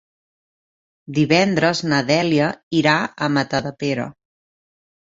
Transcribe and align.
Divendres 1.17 1.83
na 1.91 2.01
Dèlia 2.09 2.51
irà 2.81 2.99
a 3.05 3.31
Matadepera. 3.39 4.11